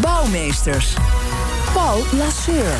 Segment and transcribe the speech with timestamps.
[0.00, 0.94] Bouwmeesters.
[1.72, 2.76] Paul Lasseur.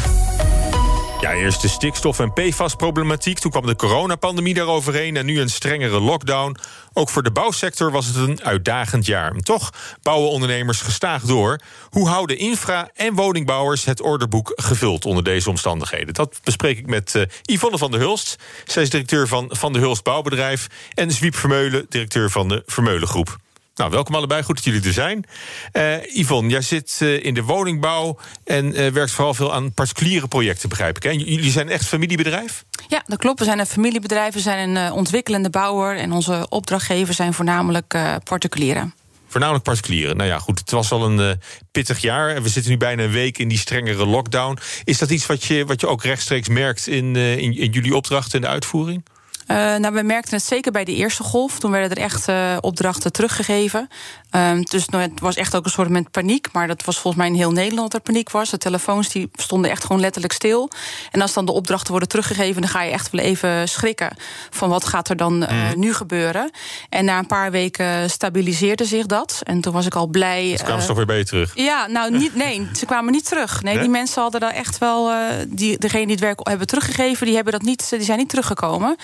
[1.20, 3.38] Ja, eerst de stikstof- en PFAS-problematiek.
[3.38, 6.56] Toen kwam de coronapandemie daaroverheen en nu een strengere lockdown.
[6.92, 9.33] Ook voor de bouwsector was het een uitdagend jaar.
[9.33, 9.70] Toch
[10.02, 11.61] bouwen ondernemers gestaag door.
[11.91, 16.14] Hoe houden infra- en woningbouwers het orderboek gevuld onder deze omstandigheden?
[16.14, 18.37] Dat bespreek ik met uh, Yvonne van der Hulst.
[18.64, 20.66] Zij is directeur van Van der Hulst Bouwbedrijf.
[20.95, 23.37] En Zwiep Vermeulen, directeur van de Vermeulen Groep.
[23.78, 24.42] Nou, welkom allebei.
[24.42, 25.24] Goed dat jullie er zijn.
[25.73, 30.28] Uh, Yvonne, jij zit uh, in de woningbouw en uh, werkt vooral veel aan particuliere
[30.28, 31.03] projecten, begrijp ik.
[31.03, 31.11] Hè?
[31.11, 32.64] Jullie zijn echt familiebedrijf?
[32.88, 33.38] Ja, dat klopt.
[33.38, 34.34] We zijn een familiebedrijf.
[34.34, 35.97] We zijn een ontwikkelende bouwer.
[35.97, 38.94] En onze opdrachtgevers zijn voornamelijk particulieren.
[39.28, 40.16] Voornamelijk particulieren.
[40.16, 42.34] Nou ja, goed, het was al een pittig jaar.
[42.34, 44.58] En we zitten nu bijna een week in die strengere lockdown.
[44.84, 48.33] Is dat iets wat je, wat je ook rechtstreeks merkt in, in, in jullie opdrachten
[48.33, 49.05] en de uitvoering?
[49.50, 51.58] Uh, nou, we merkten het zeker bij de eerste golf.
[51.58, 53.88] Toen werden er echt uh, opdrachten teruggegeven.
[54.31, 56.48] Um, dus nou, het was echt ook een soort met paniek.
[56.53, 58.51] Maar dat was volgens mij in heel Nederland dat er paniek was.
[58.51, 60.71] De telefoons die stonden echt gewoon letterlijk stil.
[61.11, 62.61] En als dan de opdrachten worden teruggegeven...
[62.61, 64.17] dan ga je echt wel even schrikken
[64.51, 65.79] van wat gaat er dan uh, mm.
[65.81, 66.51] nu gebeuren.
[66.89, 69.41] En na een paar weken stabiliseerde zich dat.
[69.43, 70.56] En toen was ik al blij...
[70.56, 71.51] Ze kwamen ze toch weer bij je terug?
[71.55, 73.62] Ja, nou, niet, nee, ze kwamen niet terug.
[73.62, 73.83] Nee, nee?
[73.83, 75.12] die mensen hadden daar echt wel...
[75.47, 78.97] die, degene die het werk hebben teruggegeven, die, hebben dat niet, die zijn niet teruggekomen.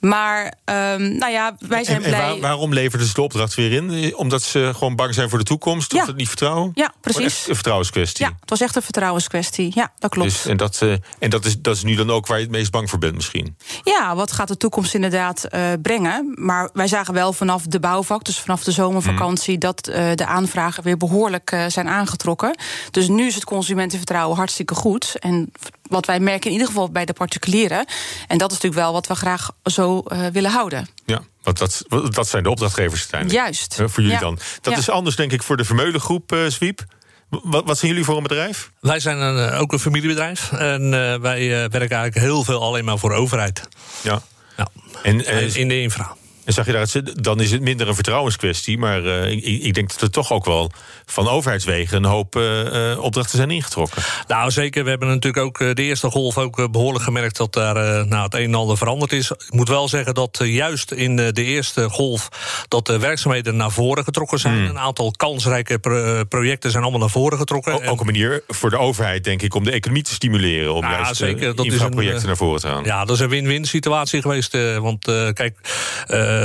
[0.00, 2.20] Maar um, nou ja, wij zijn en, blij.
[2.20, 4.16] Waar, waarom leverden ze de opdracht weer in?
[4.16, 5.92] Omdat ze gewoon bang zijn voor de toekomst?
[5.92, 6.06] Of ja.
[6.06, 6.70] het niet vertrouwen?
[6.74, 7.48] Ja, precies.
[7.48, 8.24] een vertrouwenskwestie.
[8.24, 9.72] Ja, het was echt een vertrouwenskwestie.
[9.74, 10.30] Ja, dat klopt.
[10.30, 12.52] Dus, en dat, uh, en dat, is, dat is nu dan ook waar je het
[12.52, 13.56] meest bang voor bent misschien?
[13.82, 16.32] Ja, wat gaat de toekomst inderdaad uh, brengen?
[16.34, 19.52] Maar wij zagen wel vanaf de bouwvak, dus vanaf de zomervakantie...
[19.52, 19.60] Hmm.
[19.60, 22.58] dat uh, de aanvragen weer behoorlijk zijn aangetrokken.
[22.90, 25.16] Dus nu is het consumentenvertrouwen hartstikke goed.
[25.18, 25.52] En
[25.88, 27.86] wat wij merken in ieder geval bij de particulieren.
[28.26, 30.88] En dat is natuurlijk wel wat we graag zo uh, willen houden.
[31.04, 31.84] Ja, want dat,
[32.14, 33.40] dat zijn de opdrachtgevers uiteindelijk.
[33.40, 33.78] Juist.
[33.80, 34.20] Uh, voor jullie ja.
[34.20, 34.38] dan.
[34.60, 34.78] Dat ja.
[34.78, 36.84] is anders, denk ik, voor de Vermeulengroep, uh, Zwiep.
[37.28, 38.70] Wat, wat, zijn jullie voor een bedrijf?
[38.80, 40.52] Wij zijn een, ook een familiebedrijf.
[40.52, 40.90] En
[41.20, 43.68] wij werken eigenlijk heel veel alleen maar voor de overheid.
[44.02, 44.22] Ja.
[44.56, 44.68] ja.
[45.02, 46.16] En, in de infra.
[46.48, 46.88] En zag je daar,
[47.22, 48.78] dan is het minder een vertrouwenskwestie.
[48.78, 50.70] Maar uh, ik, ik, denk dat er toch ook wel
[51.06, 54.02] van overheidswegen een hoop uh, opdrachten zijn ingetrokken.
[54.26, 54.84] Nou, zeker.
[54.84, 58.44] We hebben natuurlijk ook de eerste golf ook behoorlijk gemerkt dat daar nou, het een
[58.44, 59.30] en ander veranderd is.
[59.30, 62.28] Ik moet wel zeggen dat juist in de eerste golf
[62.68, 64.58] dat de werkzaamheden naar voren getrokken zijn.
[64.58, 64.66] Hmm.
[64.68, 67.72] Een aantal kansrijke pro projecten zijn allemaal naar voren getrokken.
[67.72, 70.74] O, ook een manier voor de overheid, denk ik, om de economie te stimuleren.
[70.74, 71.54] Om nou, juist zeker.
[71.54, 72.84] dat infraprojecten naar voren te halen.
[72.84, 74.56] Ja, dat is een win-win situatie geweest.
[74.80, 75.56] want kijk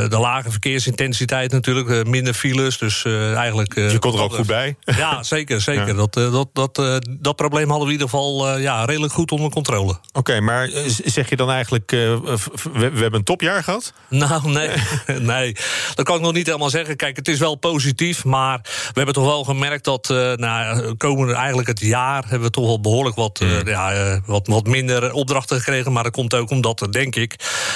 [0.09, 2.77] de lage verkeersintensiteit natuurlijk, minder files.
[2.77, 3.75] Dus uh, eigenlijk.
[3.75, 4.75] Uh, je komt er ook goed bij.
[4.97, 5.61] Ja, zeker.
[5.61, 5.87] zeker.
[5.87, 5.93] Ja.
[5.93, 9.91] Dat, dat, dat, dat probleem hadden we in ieder geval ja, redelijk goed onder controle.
[9.91, 10.69] Oké, okay, maar
[11.05, 11.91] zeg je dan eigenlijk.
[11.91, 12.37] We,
[12.73, 13.93] we, hebben een topjaar gehad?
[14.09, 14.69] Nou, nee.
[15.33, 15.55] nee.
[15.95, 16.95] Dat kan ik nog niet helemaal zeggen.
[16.95, 18.23] Kijk, het is wel positief.
[18.25, 20.07] Maar we hebben toch wel gemerkt dat.
[20.35, 22.21] nou, komende eigenlijk het jaar.
[22.21, 23.67] hebben we toch wel behoorlijk wat, Hmm.
[23.67, 25.91] ja, wat, wat minder opdrachten gekregen.
[25.91, 27.35] Maar dat komt ook omdat, denk ik.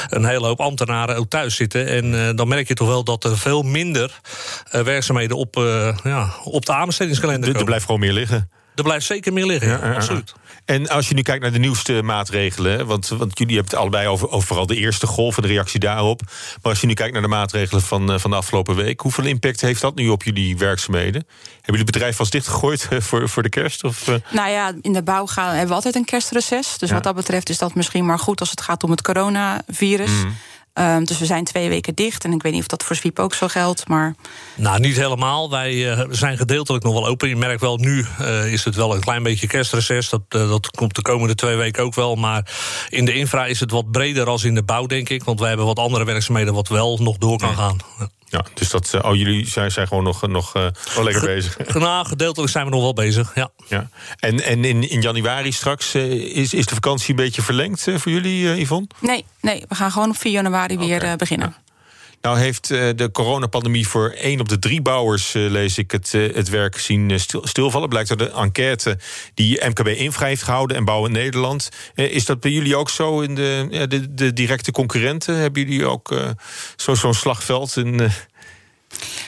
[0.09, 1.87] een hele hoop ambtenaren ook thuis zitten.
[1.87, 4.19] En dan merk je toch wel dat er veel minder
[4.71, 7.59] uh, werkzaamheden op, uh, ja, op de aanbestedingskalender komen.
[7.59, 8.49] Er blijft gewoon meer liggen.
[8.75, 10.33] Er blijft zeker meer liggen, ja, ja, absoluut.
[10.65, 12.85] En als je nu kijkt naar de nieuwste maatregelen...
[12.85, 15.35] want, want jullie hebben het allebei over, over vooral de eerste golf...
[15.35, 16.21] en de reactie daarop.
[16.61, 18.99] Maar als je nu kijkt naar de maatregelen van, van de afgelopen week...
[18.99, 21.21] hoeveel impact heeft dat nu op jullie werkzaamheden?
[21.23, 23.83] Hebben jullie het bedrijf vast dichtgegooid voor, voor de kerst?
[23.83, 26.77] Of, Nou ja, in de bouw gaan, hebben we altijd een kerstreces.
[26.77, 28.39] Dus wat dat betreft is dat misschien maar goed...
[28.39, 30.11] als het gaat om het coronavirus...
[30.11, 30.35] Mm.
[30.79, 32.23] Um, dus we zijn twee weken dicht.
[32.23, 33.87] En ik weet niet of dat voor Zwiep ook zo geldt.
[33.87, 34.15] Maar...
[34.55, 35.49] Nou, niet helemaal.
[35.49, 37.29] Wij uh, zijn gedeeltelijk nog wel open.
[37.29, 40.09] Je merkt wel, nu uh, is het wel een klein beetje kerstreces.
[40.09, 42.15] Dat, uh, dat komt de komende twee weken ook wel.
[42.15, 42.51] Maar
[42.89, 45.23] in de infra is het wat breder als in de bouw, denk ik.
[45.23, 47.77] Want wij hebben wat andere werkzaamheden wat wel nog door kan gaan.
[47.99, 48.07] Ja,
[48.53, 51.73] dus dat, oh, jullie zijn, zijn gewoon nog, nog uh, wel lekker Ge bezig.
[51.73, 53.49] Nou, gedeeltelijk zijn we nog wel bezig, ja.
[53.67, 53.89] ja.
[54.19, 57.97] En, en in, in januari straks, uh, is, is de vakantie een beetje verlengd uh,
[57.97, 58.87] voor jullie, Yvonne?
[58.99, 61.55] Nee, nee, we gaan gewoon op 4 januari weer beginnen.
[61.57, 61.66] Ja.
[62.21, 66.35] Nou heeft de coronapandemie voor één op de drie bouwers, uh, lees ik, het, uh,
[66.35, 67.89] het werk zien stil, stilvallen.
[67.89, 68.97] Blijkt uit de enquête
[69.33, 71.69] die MKB Infra heeft gehouden en Bouwen Nederland.
[71.95, 75.35] Is dat bij jullie ook zo in de, de, de directe concurrenten?
[75.35, 76.35] Hebben jullie ook
[76.75, 77.77] zo'n zo slagveld?
[77.77, 78.11] In,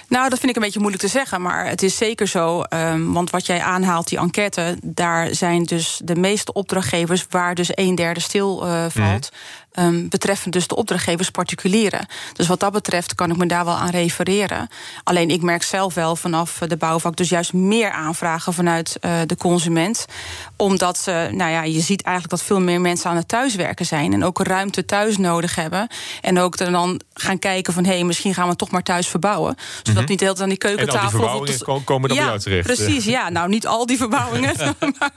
[0.10, 1.42] Nou, dat vind ik een beetje moeilijk te zeggen.
[1.42, 2.64] Maar het is zeker zo.
[2.70, 7.70] Um, want wat jij aanhaalt, die enquête, daar zijn dus de meeste opdrachtgevers waar dus
[7.74, 9.30] een derde stil uh, valt.
[9.32, 9.38] Mm.
[9.80, 12.08] Um, betreffend dus de opdrachtgevers particulieren.
[12.34, 14.70] Dus wat dat betreft kan ik me daar wel aan refereren.
[15.04, 19.38] Alleen ik merk zelf wel vanaf de bouwvak dus juist meer aanvragen vanuit uh, de
[19.38, 20.06] consument.
[20.56, 24.14] Omdat ze, nou ja, je ziet eigenlijk dat veel meer mensen aan het thuiswerken zijn.
[24.14, 25.88] En ook ruimte thuis nodig hebben.
[26.22, 29.56] En ook dan gaan kijken van hé, hey, misschien gaan we toch maar thuis verbouwen.
[29.84, 30.10] Zodat mm -hmm.
[30.10, 31.20] niet de hele tijd aan die keukentafel.
[31.20, 32.66] En al die verbouwingen komen dan ja, bij jou terecht.
[32.66, 33.30] Precies, ja.
[33.30, 34.56] Nou, niet al die verbouwingen.
[35.00, 35.12] maar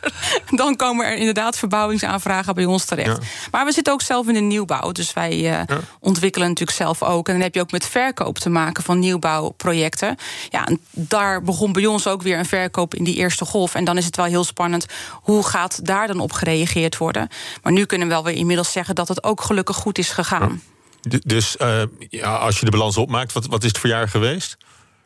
[0.51, 3.23] dan komen er inderdaad verbouwingsaanvragen bij ons terecht.
[3.23, 3.49] Ja.
[3.51, 4.93] Maar we zitten ook zelf in de nieuwbouw.
[4.93, 5.67] Dus wij uh, ja.
[6.01, 7.27] ontwikkelen natuurlijk zelf ook.
[7.27, 10.17] En dan heb je ook met verkoop te maken van nieuwbouwprojecten.
[10.49, 13.75] Ja, en daar begon bij ons ook weer een verkoop in die eerste golf.
[13.75, 14.87] En dan is het wel heel spannend.
[15.13, 17.29] Hoe gaat daar dan op gereageerd worden?
[17.63, 20.63] Maar nu kunnen we wel weer inmiddels zeggen dat het ook gelukkig goed is gegaan.
[21.09, 24.57] Dus uh, ja, als je de balans opmaakt, wat, wat is het voor jaar geweest?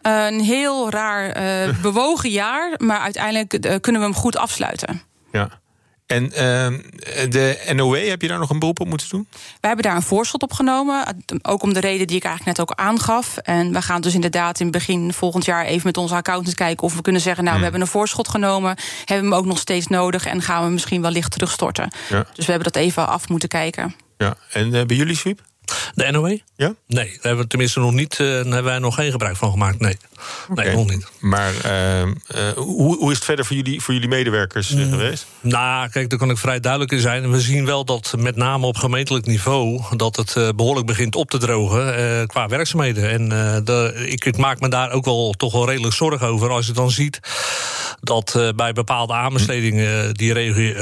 [0.02, 2.74] Een heel raar, uh, bewogen jaar.
[2.76, 5.02] Maar uiteindelijk uh, kunnen we hem goed afsluiten.
[5.32, 5.60] Ja.
[6.06, 6.78] En uh,
[7.30, 9.26] de NOW, heb je daar nog een beroep op moeten doen?
[9.30, 11.24] Wij hebben daar een voorschot op genomen.
[11.42, 13.36] Ook om de reden die ik eigenlijk net ook aangaf.
[13.36, 16.94] En we gaan dus inderdaad in begin volgend jaar even met onze accountants kijken of
[16.94, 17.64] we kunnen zeggen: Nou, hmm.
[17.64, 18.76] we hebben een voorschot genomen.
[19.04, 21.90] Hebben we hem ook nog steeds nodig en gaan we misschien wel licht terugstorten.
[22.08, 22.26] Ja.
[22.34, 23.94] Dus we hebben dat even af moeten kijken.
[24.16, 25.40] Ja, en bij jullie sweep?
[25.94, 26.38] De NOW?
[26.56, 26.74] Ja?
[26.86, 28.18] Nee, daar hebben we tenminste nog niet.
[28.18, 29.80] Uh, daar hebben wij nog geen gebruik van gemaakt.
[29.80, 29.96] Nee,
[30.50, 30.64] okay.
[30.64, 31.06] nee nog niet.
[31.20, 32.06] Maar uh, uh,
[32.56, 34.90] hoe, hoe is het verder voor jullie, voor jullie medewerkers mm.
[34.90, 35.26] geweest?
[35.40, 37.30] Nou, kijk, daar kan ik vrij duidelijk in zijn.
[37.30, 41.38] We zien wel dat met name op gemeentelijk niveau dat het behoorlijk begint op te
[41.38, 43.10] drogen qua werkzaamheden.
[43.10, 43.28] En
[43.64, 46.72] de, ik, ik, maak me daar ook wel toch wel redelijk zorgen over als je
[46.72, 47.20] dan ziet
[48.00, 50.32] dat bij bepaalde aanbestedingen die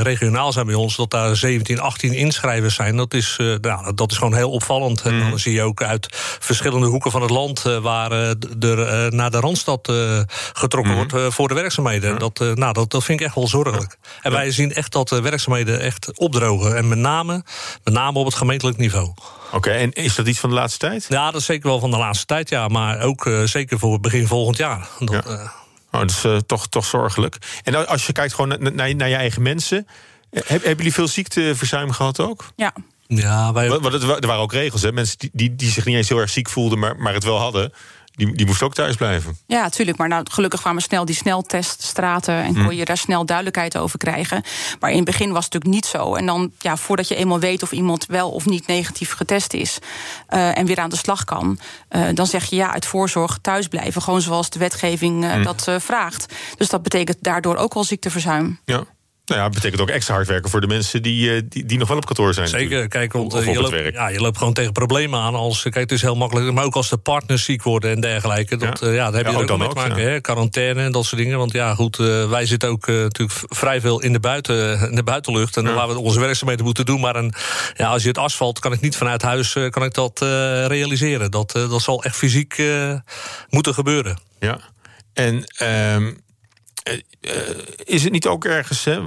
[0.03, 2.97] regionaal zijn bij ons, dat daar 17, 18 inschrijvers zijn.
[2.97, 5.03] Dat is, nou, dat is gewoon heel opvallend.
[5.03, 6.07] En dan zie je ook uit
[6.39, 9.93] verschillende hoeken van het land uh, waar er naar de Randstad
[10.53, 11.09] getrokken mm.
[11.09, 12.19] wordt voor de werkzaamheden.
[12.19, 13.99] Dat, nou, dat, dat vind ik echt wel zorgelijk.
[14.23, 16.77] En wij zien echt dat de werkzaamheden echt opdrogen.
[16.77, 17.45] En met name,
[17.85, 19.07] met name op het gemeentelijk niveau.
[19.07, 21.07] Oké, okay, en is dat iets van de laatste tijd?
[21.09, 22.69] Ja, dat is zeker wel van de laatste tijd, ja.
[22.69, 24.89] Maar ook zeker voor begin volgend jaar.
[24.99, 25.53] Dat, ja.
[25.95, 27.37] Oh, dat is toch, toch zorgelijk.
[27.63, 29.87] En als je kijkt gewoon naar, naar, naar je eigen mensen...
[30.45, 32.45] Hebben jullie veel ziekteverzuim gehad ook?
[32.57, 32.75] Ja,
[33.07, 33.69] ja, wij...
[33.69, 34.93] Want het, er waren ook regels, hè?
[34.93, 37.39] Mensen die, die, die zich niet eens heel erg ziek voelden, maar, maar het wel
[37.39, 37.73] hadden.
[38.17, 39.39] Die, die moesten ook thuis blijven.
[39.47, 39.99] Ja, natuurlijk.
[39.99, 42.35] Maar nou, gelukkig kwamen snel die snelteststraten...
[42.35, 44.43] en kon je daar snel duidelijkheid over krijgen.
[44.81, 46.15] Maar in het begin was het natuurlijk niet zo.
[46.15, 49.79] En dan, ja, voordat je eenmaal weet of iemand wel of niet negatief getest is...
[50.31, 51.59] Uh, en weer aan de slag kan,
[51.91, 54.03] uh, dan zeg je ja, uit voorzorg thuis blijven.
[54.03, 55.43] Gewoon zoals de wetgeving uh, mm.
[55.43, 56.35] dat vraagt.
[56.57, 58.61] Dus dat betekent daardoor ook wel ziekteverzuim.
[58.65, 58.85] Ja.
[59.25, 61.97] Nou ja, betekent ook extra hard werken voor de mensen die, die, die nog wel
[61.97, 62.49] op kantoor zijn.
[62.49, 65.35] Zeker, kijk, want of, je, loopt, ja, je loopt gewoon tegen problemen aan.
[65.35, 68.57] Als, kijk, het is heel makkelijk, maar ook als de partners ziek worden en dergelijke.
[68.57, 68.87] Dat, ja.
[68.87, 70.11] Uh, ja daar heb je ja, ook, ook mee te maken.
[70.11, 70.21] Hè?
[70.21, 71.39] Quarantaine en dat soort dingen.
[71.39, 75.03] Want ja, goed, uh, wij zitten ook natuurlijk vrij veel in de, buiten, in de
[75.03, 75.57] buitenlucht.
[75.57, 75.75] En ja.
[75.75, 77.01] waar we onze werkzaamheden moeten doen.
[77.01, 77.35] Maar een,
[77.75, 80.21] ja, als je het asfalt, kan ik niet vanuit huis kan ik dat
[80.67, 81.31] realiseren.
[81.31, 82.63] Dat, dat zal echt fysiek
[83.49, 84.19] moeten gebeuren.
[84.39, 84.59] Ja,
[85.13, 85.45] en...
[85.95, 86.13] Um, uh,
[87.85, 89.01] is het niet ook ergens, hè,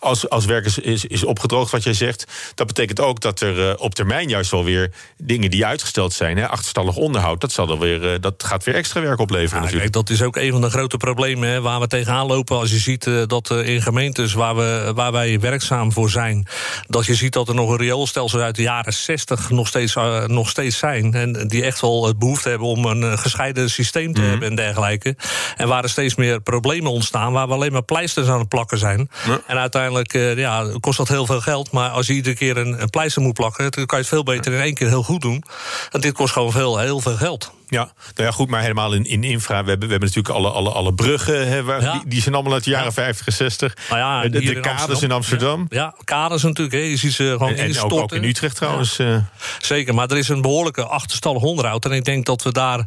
[0.00, 3.58] als, als werk is, is, is, opgedroogd, wat jij zegt, dat betekent ook dat er
[3.58, 7.66] uh, op termijn juist wel weer dingen die uitgesteld zijn, hè, achterstallig onderhoud, dat, zal
[7.66, 9.62] dan weer, uh, dat gaat weer extra werk opleveren.
[9.62, 12.58] Ja, kijk, dat is ook een van de grote problemen hè, waar we tegenaan lopen.
[12.58, 16.46] Als je ziet dat in gemeentes waar, we, waar wij werkzaam voor zijn,
[16.86, 19.94] dat je ziet dat er nog een rioolstelsel uit de jaren 60 nog steeds,
[20.26, 21.14] nog steeds zijn.
[21.14, 24.30] En die echt wel het behoefte hebben om een gescheiden systeem te mm -hmm.
[24.30, 25.16] hebben en dergelijke.
[25.56, 28.78] En waar er steeds meer problemen ontstaan waar we alleen maar pleisters aan het plakken
[28.78, 29.10] zijn.
[29.26, 29.40] Ja.
[29.46, 31.70] En uiteindelijk uh, ja, kost dat heel veel geld.
[31.70, 34.22] Maar als je iedere keer een, een pleister moet plakken, dan kan je het veel
[34.22, 35.44] beter in één keer heel goed doen.
[35.90, 37.52] En dit kost gewoon veel, heel veel geld.
[37.68, 39.62] Ja, nou ja, goed, maar helemaal in, in infra.
[39.62, 41.48] We hebben, we hebben natuurlijk alle, alle, alle bruggen.
[41.48, 41.92] Hè, waar, ja.
[41.92, 42.92] die, die, zijn allemaal uit de jaren ja.
[42.92, 43.76] 50 en 60.
[43.88, 45.02] Nou ja, de, de in kaders Amsterdam.
[45.02, 45.66] in Amsterdam.
[45.68, 46.76] Ja, kaders natuurlijk.
[46.76, 46.82] Hè.
[46.82, 48.98] Je ziet ze gewoon en, en ook, ook, in Utrecht trouwens.
[48.98, 49.16] Uh.
[49.60, 51.84] Zeker, maar er is een behoorlijke achterstallig onderhoud.
[51.84, 52.84] En ik denk dat we daar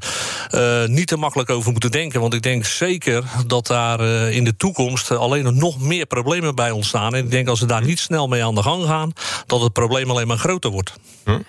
[0.52, 2.22] uh, niet te makkelijk over moeten denken.
[2.22, 6.72] Want ik denk zeker dat daar uh, in de toekomst alleen nog meer problemen bij
[6.72, 7.16] ontstaan.
[7.16, 9.14] En ik denk als we daar niet snel mee aan de gang gaan,
[9.46, 10.94] dat het probleem alleen maar groter wordt.
[11.24, 11.40] Hm.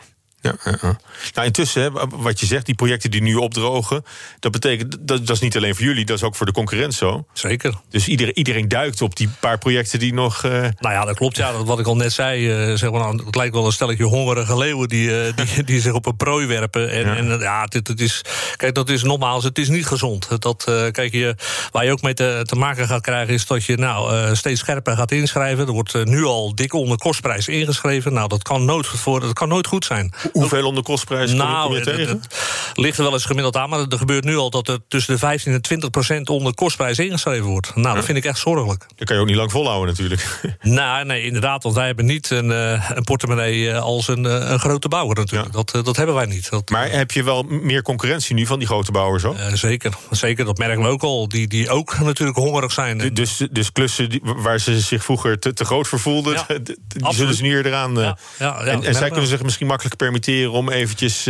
[0.41, 0.99] Ja, ja, ja.
[1.35, 4.05] Nou, intussen, hè, wat je zegt, die projecten die nu opdrogen,
[4.41, 6.95] dat betekent dat, dat is niet alleen voor jullie, dat is ook voor de concurrent
[6.95, 7.27] zo.
[7.33, 7.75] Zeker.
[7.89, 10.45] Dus iedereen, iedereen duikt op die paar projecten die nog.
[10.45, 10.53] Uh...
[10.53, 11.37] Nou ja, dat klopt.
[11.37, 14.59] Ja, wat ik al net zei, uh, zeg maar, het lijkt wel een stelletje hongerige
[14.59, 16.91] leeuwen die, uh, die, die, zich op een prooi werpen.
[16.91, 18.25] En ja, en, ja dit, het is,
[18.57, 20.43] kijk, dat is nogmaals, het is niet gezond.
[20.43, 21.35] Dat, kijk, je,
[21.71, 24.97] waar je ook mee te, te maken gaat krijgen, is dat je nou steeds scherper
[24.97, 25.67] gaat inschrijven.
[25.67, 28.13] Er wordt nu al dik onder kostprijs ingeschreven.
[28.13, 30.13] Nou, dat kan nooit, voor, dat kan nooit goed zijn.
[30.41, 32.09] Hoeveel onder kostprijs kom nou, je tegen?
[32.09, 32.27] Het,
[32.69, 35.13] het ligt er wel eens gemiddeld aan, maar er gebeurt nu al dat er tussen
[35.13, 37.77] de 15 en 20 procent onder kostprijs ingeschreven wordt.
[37.77, 38.87] Nou, dat vind ik echt zorgelijk.
[38.97, 40.27] Dat kan je ook niet lang volhouden, natuurlijk.
[40.61, 44.59] Nou, nee, inderdaad, want wij hebben niet een, uh, een portemonnee als een, uh, een
[44.59, 45.55] grote bouwer natuurlijk.
[45.55, 45.63] Ja.
[45.63, 46.51] Dat, dat hebben wij niet.
[46.51, 49.37] Dat, maar heb je wel meer concurrentie nu van die grote bouwers ook?
[49.53, 51.29] zeker, zeker, dat merken we ook al.
[51.29, 53.15] Die, die ook natuurlijk hongerig zijn.
[53.15, 56.77] Dus, dus klussen die, waar ze zich vroeger te, te groot voor voelden, ja, die
[56.89, 57.15] absoluut.
[57.15, 57.95] zullen ze nu eraan.
[57.95, 61.27] Ja, ja, en, en zij kunnen zich misschien makkelijk permitteren om eventjes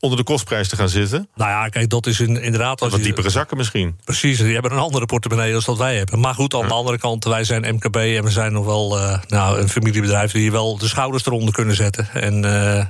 [0.00, 1.28] onder de kostprijs te gaan zitten?
[1.34, 2.80] Nou ja, kijk, dat is in, inderdaad...
[2.80, 3.96] Als wat diepere zakken misschien.
[4.04, 6.20] Precies, die hebben een andere portemonnee dan dat wij hebben.
[6.20, 7.96] Maar goed, aan de andere kant, wij zijn MKB...
[7.96, 10.32] en we zijn nog wel uh, nou, een familiebedrijf...
[10.32, 12.08] die wel de schouders eronder kunnen zetten.
[12.12, 12.84] En uh,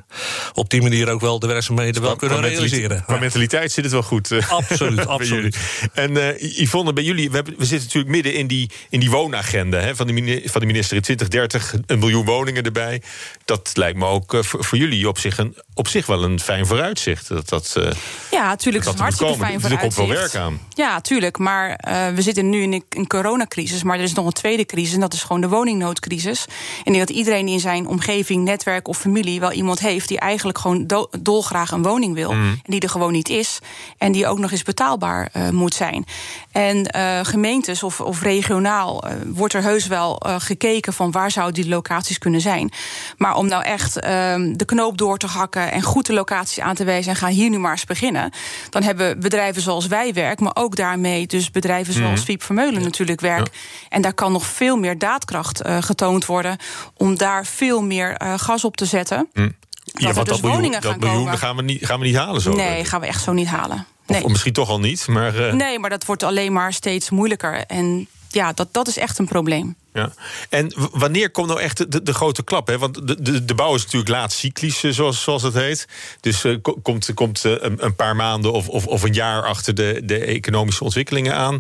[0.55, 3.05] op die manier ook wel de werkzaamheden wel kunnen realiseren.
[3.05, 4.33] Qua mentaliteit zit het wel goed.
[4.49, 5.59] Absoluut, absoluut.
[5.93, 9.79] En Yvonne, bij jullie, we, hebben, we zitten natuurlijk midden in die, in die woonagenda...
[9.79, 13.03] Hè, van, de, van de minister in 2030, een miljoen woningen erbij.
[13.45, 16.67] Dat lijkt me ook voor, voor jullie op zich, een, op zich wel een fijn
[16.67, 17.29] vooruitzicht.
[17.29, 17.91] Dat, dat, uh,
[18.31, 20.61] ja, natuurlijk is het hartstikke fijn voor Er komt wel werk aan.
[20.75, 21.39] Ja, tuurlijk.
[21.39, 23.83] Maar uh, we zitten nu in een, een, coronacrisis.
[23.83, 24.95] Maar er is nog een tweede crisis.
[24.95, 26.45] En dat is gewoon de woningnoodcrisis.
[26.49, 26.53] En
[26.85, 29.41] ik denk dat iedereen in zijn omgeving, netwerk of familie...
[29.41, 32.33] wel iemand heeft die eigenlijk gewoon do dolgraag een woning wil.
[32.33, 32.51] Mm.
[32.51, 33.59] En die er gewoon niet is.
[33.99, 36.05] En die ook nog eens betaalbaar uh, moet zijn.
[36.53, 36.95] En
[37.27, 40.93] gemeentes of, of regionaal wordt er heus wel gekeken...
[40.93, 42.73] van waar zouden die locaties kunnen zijn.
[43.17, 45.70] Maar om nou echt ehm, de knoop door te hakken...
[45.71, 48.33] en goed de locaties aan te wijzen en ga hier nu maar eens beginnen.
[48.71, 52.25] Dan hebben bedrijven zoals wij werk, maar ook daarmee dus bedrijven zoals mm.
[52.25, 53.47] Fiep Vermeulen natuurlijk werk.
[53.47, 53.59] Ja.
[53.89, 56.57] En daar kan nog veel meer daadkracht uh, getoond worden
[56.97, 59.29] om daar veel meer uh, gas op te zetten.
[59.33, 59.55] Mm.
[59.85, 62.53] Ja, want dus dat miljoen, dat miljoen gaan we niet, gaan we niet halen zo.
[62.53, 63.87] Nee, gaan we echt zo niet halen.
[64.07, 64.25] Nee.
[64.25, 65.35] Of, misschien toch al niet, maar...
[65.35, 65.53] Uh...
[65.53, 67.65] Nee, maar dat wordt alleen maar steeds moeilijker.
[67.67, 69.77] En ja, dat, dat is echt een probleem.
[69.93, 70.13] Ja.
[70.49, 72.67] En wanneer komt nou echt de, de grote klap?
[72.67, 72.79] Hè?
[72.79, 75.89] Want de, de, de bouw is natuurlijk laat cyclisch, zoals, zoals het heet.
[76.21, 80.03] Dus uh, komt, komt uh, een, paar maanden of, of, of, een jaar achter de,
[80.05, 81.57] de economische ontwikkelingen aan.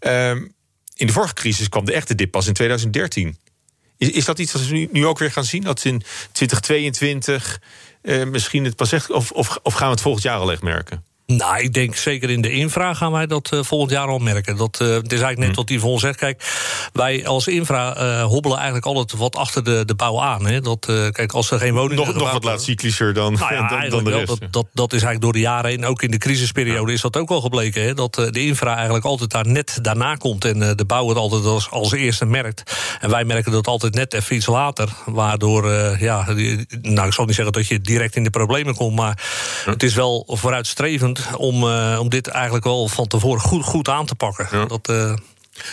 [0.00, 0.30] Uh,
[0.94, 3.38] in de vorige crisis kwam de echte dip pas in 2013.
[3.96, 5.62] Is, is dat iets wat we nu, nu ook weer gaan zien?
[5.62, 7.60] Dat in 2022
[8.02, 9.10] uh, misschien het pas echt.
[9.10, 11.04] Of, of, of gaan we het volgend jaar al echt merken?
[11.26, 14.56] Nou, ik denk zeker in de infra gaan wij dat uh, volgend jaar al merken.
[14.56, 16.18] Dat, uh, het is eigenlijk net wat Yvonne zegt.
[16.18, 16.44] Kijk,
[16.92, 20.46] wij als infra uh, hobbelen eigenlijk altijd wat achter de, de bouw aan.
[20.46, 20.60] Hè.
[20.60, 22.06] Dat, kijk, als er geen woningen...
[22.06, 24.26] Nog, nog wat laat cyclischer dan, nou ja, dan, dan, de rest.
[24.26, 26.88] Wel, dat, dat, dat, is eigenlijk door de jaren heen, ook in de crisisperiode...
[26.88, 26.94] Ja.
[26.94, 27.82] is dat ook wel gebleken.
[27.82, 30.44] Hè, dat de infra eigenlijk altijd daar net daarna komt...
[30.44, 32.76] en de bouw het altijd als, als eerste merkt.
[33.00, 34.88] En wij merken dat altijd net even iets later.
[35.06, 36.24] Waardoor, ja,
[36.82, 38.96] nou, ik zal niet zeggen dat je direct in de problemen komt...
[38.96, 39.22] maar
[39.64, 39.70] ja.
[39.70, 44.06] het is wel vooruitstrevend om, uh, om dit eigenlijk wel van tevoren goed, goed aan
[44.06, 44.48] te pakken.
[44.50, 44.64] Ja.
[44.64, 45.16] Dat, uh...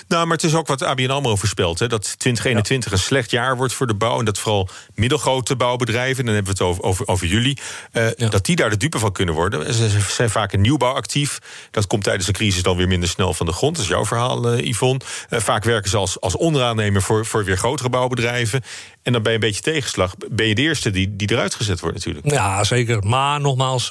[0.07, 1.79] Nou, maar het is ook wat ABN AMRO voorspelt.
[1.79, 2.97] Hè, dat 2021 ja.
[2.97, 4.19] een slecht jaar wordt voor de bouw.
[4.19, 7.59] En dat vooral middelgrote bouwbedrijven, dan hebben we het over, over, over jullie...
[7.93, 8.29] Uh, ja.
[8.29, 9.73] dat die daar de dupe van kunnen worden.
[9.73, 11.39] Ze zijn vaak in nieuwbouw actief.
[11.71, 13.75] Dat komt tijdens de crisis dan weer minder snel van de grond.
[13.75, 14.99] Dat is jouw verhaal, uh, Yvonne.
[15.29, 18.61] Uh, vaak werken ze als, als onderaannemer voor, voor weer grotere bouwbedrijven.
[19.03, 20.15] En dan ben je een beetje tegenslag.
[20.29, 22.31] Ben je de eerste die, die eruit gezet wordt natuurlijk.
[22.31, 23.03] Ja, zeker.
[23.03, 23.89] Maar nogmaals...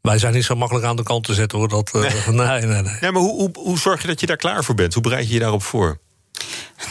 [0.00, 1.68] Wij zijn niet zo makkelijk aan de kant te zetten hoor.
[1.68, 2.12] Dat, uh, nee.
[2.46, 2.96] nee, nee, nee.
[3.00, 4.94] Ja, maar hoe, hoe, hoe zorg je dat je daar klaar voor bent?
[4.94, 5.98] Hoe bereid je je daarop voor?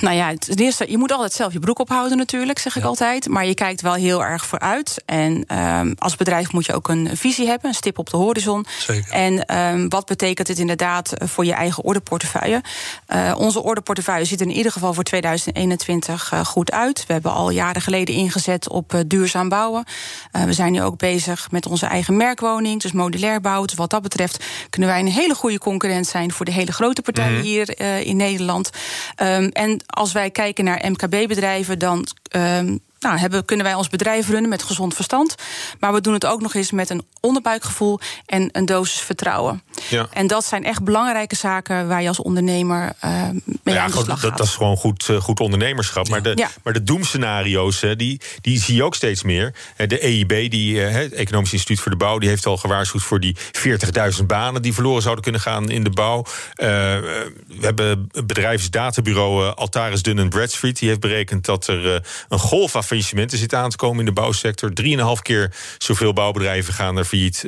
[0.02, 2.88] Nou ja, het eerste, je moet altijd zelf je broek ophouden natuurlijk, zeg ik ja.
[2.88, 3.28] altijd.
[3.28, 5.02] Maar je kijkt wel heel erg vooruit.
[5.06, 8.66] En um, als bedrijf moet je ook een visie hebben, een stip op de horizon.
[8.80, 9.12] Zeker.
[9.12, 12.64] En um, wat betekent het inderdaad voor je eigen ordeportefeuille?
[13.08, 17.06] Uh, onze ordeportefeuille ziet er in ieder geval voor 2021 uh, goed uit.
[17.08, 19.84] We hebben al jaren geleden ingezet op uh, duurzaam bouwen.
[20.32, 23.68] We zijn nu ook bezig met onze eigen merkwoning, dus modulair bouwen.
[23.68, 27.02] Dus wat dat betreft kunnen wij een hele goede concurrent zijn voor de hele grote
[27.02, 27.42] partijen mm.
[27.42, 28.70] hier in Nederland.
[29.22, 34.30] Um, en als wij kijken naar MKB-bedrijven, dan um, nou, hebben, kunnen wij ons bedrijf
[34.30, 35.36] runnen met gezond verstand.
[35.80, 39.62] Maar we doen het ook nog eens met een onderbuikgevoel en een dosis vertrouwen.
[39.90, 40.08] Ja.
[40.12, 43.30] En dat zijn echt belangrijke zaken waar je als ondernemer uh,
[43.64, 44.38] mee ja, aan de goed, slag dat, gaat.
[44.38, 46.06] dat is gewoon goed, uh, goed ondernemerschap.
[46.06, 46.12] Ja.
[46.12, 49.54] Maar de, maar de doemscenario's, hè, die, die zie je ook steeds meer.
[49.76, 52.18] Eh, De EIB, die, eh, het Economisch Instituut voor de Bouw...
[52.18, 53.36] die heeft al gewaarschuwd voor die
[54.20, 54.62] 40.000 banen...
[54.62, 56.26] die verloren zouden kunnen gaan in de bouw.
[56.56, 57.32] We
[57.62, 60.80] hebben bedrijfsdatabureau uh, Altaris Dun Bradstreet...
[60.80, 64.12] die heeft berekend dat er een golf aan faillissementen zit aan te komen in de
[64.12, 64.72] bouwsector.
[64.84, 67.46] 3,5 keer zoveel bouwbedrijven gaan er failliet...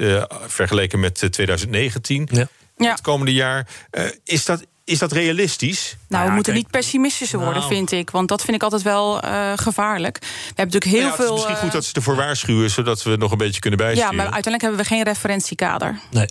[0.47, 2.47] Vergeleken met 2019, Ja.
[2.77, 2.91] Ja.
[2.91, 3.67] het komende jaar.
[3.91, 5.97] Uh, is, dat, is dat realistisch?
[6.07, 7.73] Nou, we ja, moeten kijk, niet pessimistischer worden, nou.
[7.73, 8.09] vind ik.
[8.09, 10.17] Want dat vind ik altijd wel uh, gevaarlijk.
[10.19, 11.35] We hebben natuurlijk heel Nou ja, het is veel.
[11.35, 12.69] misschien uh, goed dat ze ervoor waarschuwen...
[12.69, 14.15] zodat we nog een beetje kunnen ja, bijsturen.
[14.15, 15.99] maar uiteindelijk hebben we geen referentiekader.
[16.11, 16.27] Nee,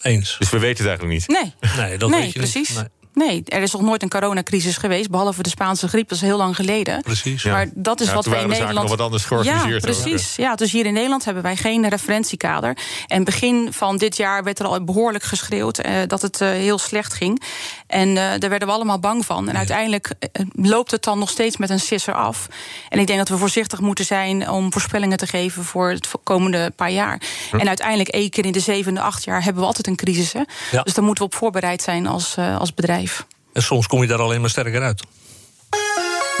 [0.00, 0.36] eens.
[0.38, 1.40] Dus we weten het eigenlijk niet.
[1.42, 1.54] Nee.
[1.76, 2.68] Nee, dat Nee, weet je precies.
[2.68, 2.78] niet.
[2.78, 2.88] Nee.
[3.16, 6.36] Nee, er is nog nooit een coronacrisis geweest, behalve de Spaanse griep, dat is heel
[6.36, 7.02] lang geleden.
[7.02, 7.44] Precies.
[7.44, 8.74] Maar dat is Ja, wat wij in Nederland.
[8.78, 10.36] nog wat anders georganiseerd Ja, ook, precies.
[10.36, 12.76] Ja, dus hier in Nederland hebben wij geen referentiekader.
[13.06, 16.78] En begin van dit jaar werd er al behoorlijk geschreeuwd eh, dat het eh, heel
[16.78, 17.42] slecht ging.
[17.86, 19.48] En eh, daar werden we allemaal bang van.
[19.48, 22.46] En uiteindelijk eh, loopt het dan nog steeds met een sisser af.
[22.88, 26.72] En ik denk dat we voorzichtig moeten zijn om voorspellingen te geven voor het komende
[26.76, 27.20] paar jaar.
[27.52, 30.32] En uiteindelijk één keer in de zevende, acht jaar hebben we altijd een crisis.
[30.32, 30.40] Hè?
[30.70, 30.82] Ja.
[30.82, 33.04] Dus daar moeten we op voorbereid zijn als, eh, als bedrijf.
[33.52, 35.02] En soms kom je daar alleen maar sterker uit.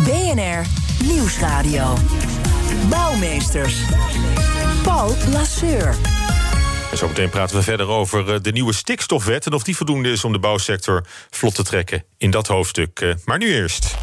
[0.04, 0.66] BNR
[1.04, 1.98] Nieuwsradio.
[2.88, 3.74] Bouwmeesters.
[4.82, 5.94] Paul Lasseur.
[6.90, 9.46] En zometeen praten we verder over eh, de nieuwe stikstofwet...
[9.46, 13.00] en of die voldoende is om de bouwsector vlot te trekken in dat hoofdstuk.
[13.00, 13.94] Eh, Maar nu eerst.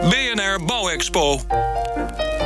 [0.00, 1.40] BNR Bouwexpo.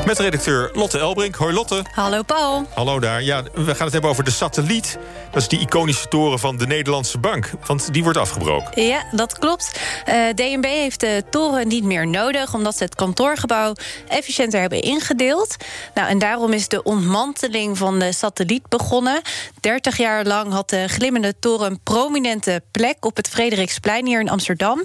[0.06, 1.34] Met redacteur Lotte Elbrink.
[1.34, 1.84] Hoi Lotte.
[1.92, 2.66] Hallo Paul.
[2.74, 3.22] Hallo daar.
[3.22, 4.98] Ja, we gaan het hebben over de satelliet.
[5.30, 7.50] Dat is die iconische toren van de Nederlandse Bank.
[7.66, 8.82] Want die wordt afgebroken.
[8.82, 9.80] Ja, dat klopt.
[10.04, 12.54] Eh, DNB heeft de toren niet meer nodig...
[12.54, 13.74] omdat ze het kantoorgebouw
[14.08, 15.56] efficiënter hebben ingedeeld.
[15.94, 19.20] Nou, en daarom is de ontmanteling van de satelliet begonnen.
[19.60, 23.04] 30 jaar lang had de glimmende toren een prominente plek...
[23.04, 24.76] op het Frederiksplein hier in Amsterdam.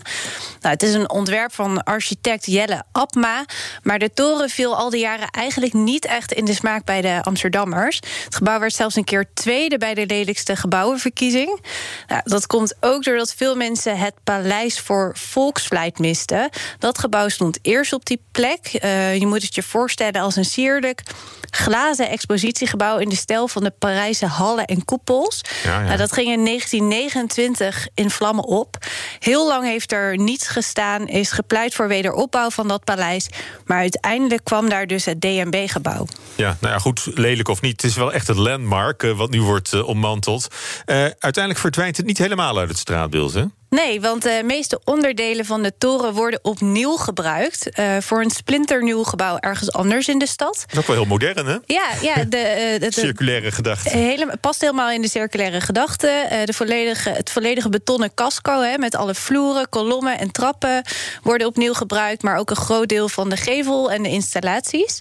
[0.59, 3.45] Nou, het is een ontwerp van architect Jelle Abma...
[3.83, 7.19] maar de toren viel al die jaren eigenlijk niet echt in de smaak bij de
[7.23, 7.99] Amsterdammers.
[8.25, 11.59] Het gebouw werd zelfs een keer tweede bij de lelijkste gebouwenverkiezing.
[12.07, 16.49] Nou, dat komt ook doordat veel mensen het Paleis voor Volksvlijt misten.
[16.79, 18.65] Dat gebouw stond eerst op die plek.
[18.65, 21.03] Eh, je moet het je voorstellen als een sierlijk
[21.51, 25.41] glazen expositiegebouw in de stijl van de Parijse hallen en koepels.
[25.63, 25.85] Ja, ja.
[25.85, 28.77] Nou, dat ging in 1929 in vlammen op.
[29.19, 33.29] Heel lang heeft er niets gestaan, is gepleit voor wederopbouw van dat paleis.
[33.65, 36.05] Maar uiteindelijk kwam daar dus het DNB-gebouw.
[36.35, 37.81] Ja, nou ja, goed, lelijk of niet.
[37.81, 40.47] Het is wel echt het landmark eh, wat nu wordt uh, ommanteld.
[40.85, 43.43] Uh, uiteindelijk verdwijnt het niet helemaal uit het straatbeeld, hè?
[43.75, 47.79] Nee, want de meeste onderdelen van de toren worden opnieuw gebruikt...
[47.79, 50.63] Uh, voor een splinternieuw gebouw ergens anders in de stad.
[50.67, 51.57] Dat is ook wel heel modern, hè?
[51.65, 53.97] Ja, ja de, de, circulaire gedachte.
[53.97, 56.27] Hele, past helemaal in de circulaire gedachte.
[56.31, 60.83] Uh, de volledige, het volledige betonnen casco hè, met alle vloeren, kolommen en trappen...
[61.23, 64.99] worden opnieuw gebruikt, maar ook een groot deel van de gevel en de installaties.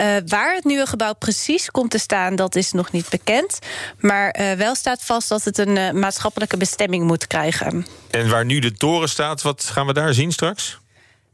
[0.00, 3.58] Uh, waar het nieuwe gebouw precies komt te staan, dat is nog niet bekend.
[3.98, 8.02] Maar wel staat vast dat het een maatschappelijke bestemming moet krijgen.
[8.14, 10.78] En waar nu de toren staat, wat gaan we daar zien straks?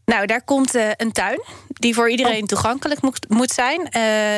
[0.05, 2.47] Nou, daar komt uh, een tuin die voor iedereen oh.
[2.47, 3.81] toegankelijk moet, moet zijn.
[3.81, 3.93] Uh,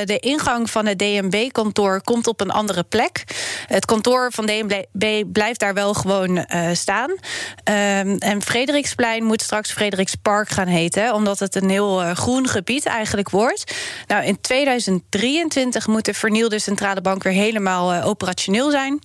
[0.04, 3.24] de ingang van het DNB-kantoor komt op een andere plek.
[3.66, 7.10] Het kantoor van DNB blijft daar wel gewoon uh, staan.
[7.10, 11.14] Um, en Frederiksplein moet straks Frederikspark gaan heten...
[11.14, 13.76] omdat het een heel groen gebied eigenlijk wordt.
[14.06, 19.00] Nou, in 2023 moet de vernielde centrale bank weer helemaal operationeel zijn...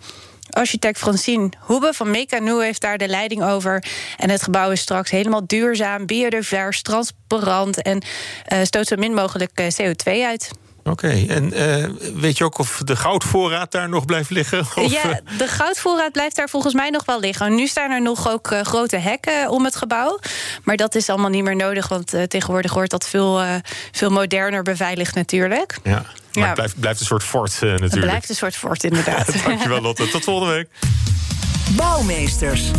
[0.57, 3.83] Architect Francine Hoebe van Mekanu heeft daar de leiding over.
[4.17, 8.03] En het gebouw is straks helemaal duurzaam, biodivers, transparant en
[8.53, 10.51] uh, stoot zo min mogelijk uh, CO2 uit.
[10.89, 11.28] Oké, okay.
[11.28, 11.86] en uh,
[12.21, 14.60] weet je ook of de goudvoorraad daar nog blijft liggen?
[14.76, 17.56] Of, ja, de goudvoorraad blijft daar volgens mij nog wel liggen.
[17.56, 20.19] Nu staan er nog ook uh, grote hekken om het gebouw.
[20.63, 23.41] Maar dat is allemaal niet meer nodig, want uh, tegenwoordig wordt dat veel,
[23.91, 25.78] veel moderner beveiligd natuurlijk.
[25.84, 25.91] Ja.
[26.38, 26.45] Maar ja.
[26.45, 27.93] het blijft, blijft een soort fort uh, natuurlijk.
[27.93, 29.34] Het blijft een soort fort, inderdaad.
[29.45, 30.10] Dankjewel, Lotte.
[30.10, 30.67] Tot volgende week.
[31.76, 32.71] Bouwmeesters.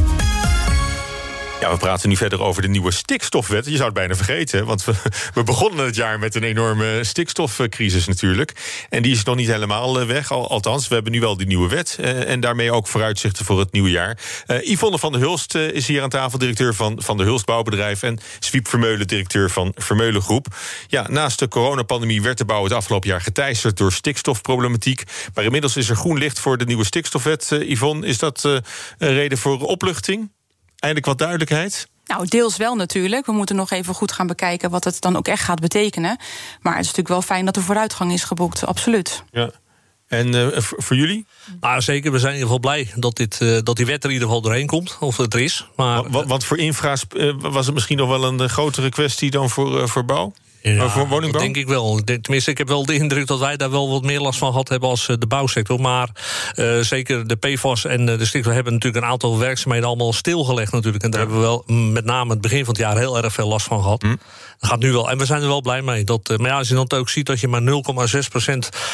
[1.60, 3.64] Ja, we praten nu verder over de nieuwe stikstofwet.
[3.64, 4.92] Je zou het bijna vergeten, want we,
[5.34, 8.52] we begonnen het jaar met een enorme stikstofcrisis natuurlijk.
[8.88, 10.30] En die is nog niet helemaal weg.
[10.30, 11.98] Al, althans, we hebben nu wel die nieuwe wet.
[12.00, 14.18] Uh, en daarmee ook vooruitzichten voor het nieuwe jaar.
[14.46, 17.46] Uh, Yvonne van der Hulst uh, is hier aan tafel, directeur van Van der Hulst
[17.46, 18.02] Bouwbedrijf.
[18.02, 20.46] En Swiep Vermeulen, directeur van Vermeulen Groep.
[20.86, 25.02] Ja, naast de coronapandemie werd de bouw het afgelopen jaar geteisterd door stikstofproblematiek.
[25.34, 27.48] Maar inmiddels is er groen licht voor de nieuwe stikstofwet.
[27.50, 28.62] Yvonne, is dat een
[28.98, 30.36] reden voor opluchting?
[30.78, 31.88] Eindelijk wat duidelijkheid?
[32.04, 33.26] Nou, deels wel natuurlijk.
[33.26, 36.16] We moeten nog even goed gaan bekijken wat het dan ook echt gaat betekenen.
[36.60, 39.22] Maar het is natuurlijk wel fijn dat er vooruitgang is geboekt, absoluut.
[39.30, 39.50] Ja.
[40.06, 41.26] En uh, voor jullie?
[41.60, 42.12] Nou, zeker.
[42.12, 44.28] We zijn in ieder geval blij dat, dit, uh, dat die wet er in ieder
[44.28, 44.96] geval doorheen komt.
[45.00, 45.68] Of het er is.
[45.76, 49.50] Maar, want, want voor infra uh, was het misschien nog wel een grotere kwestie dan
[49.50, 50.32] voor, voor bouw?
[50.62, 51.40] Ja, voor woningbouw?
[51.40, 52.00] Denk ik wel.
[52.04, 54.68] Tenminste, ik heb wel de indruk dat wij daar wel wat meer last van gehad
[54.68, 55.80] hebben als de bouwsector.
[55.80, 56.08] Maar
[56.56, 61.04] uh, zeker de PFAS en de stikstof hebben natuurlijk een aantal werkzaamheden allemaal stilgelegd natuurlijk.
[61.04, 61.26] En daar ja.
[61.26, 63.82] hebben we wel met name het begin van het jaar heel erg veel last van
[63.82, 64.02] gehad.
[64.02, 64.16] Hm.
[64.58, 65.10] Dat gaat nu wel.
[65.10, 66.04] En we zijn er wel blij mee.
[66.04, 67.66] Dat, maar ja, als je dan ook ziet dat je maar 0,6%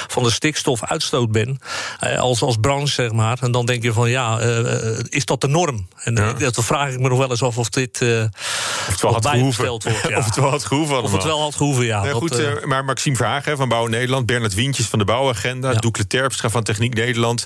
[0.07, 1.63] van de stikstofuitstoot bent.
[2.05, 3.39] Uh, als, als branche, zeg maar.
[3.41, 5.89] En dan denk je van ja, uh, is dat de norm?
[5.97, 6.33] En ja.
[6.33, 9.67] dat vraag ik me nog wel eens af of dit Of het wel had gehoeven.
[9.67, 10.19] Wordt, ja.
[10.19, 12.03] of het wel had gehoeven Of het wel had gehoeven, ja.
[12.03, 14.27] Nee, dat, goed, maar Maxime Vragen van Bouw Nederland...
[14.27, 15.71] Bernard Wientjes van de Bouwagenda...
[15.71, 15.79] Ja.
[15.79, 17.45] Doekle Terpstra van Techniek Nederland...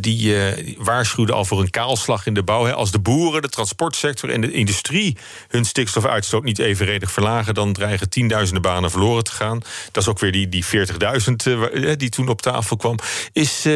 [0.00, 0.36] Die
[0.78, 2.64] waarschuwden al voor een kaalslag in de bouw.
[2.64, 2.74] Hè.
[2.74, 5.16] Als de boeren, de transportsector en de industrie...
[5.48, 7.47] hun stikstofuitstoot niet evenredig verlagen...
[7.54, 9.60] dan dreigen tienduizenden banen verloren te gaan.
[9.92, 12.98] Dat is ook weer die, die 40.000 die toen op tafel kwam.
[13.32, 13.66] Is,